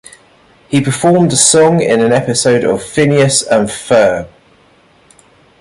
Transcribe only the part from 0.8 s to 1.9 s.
performed a song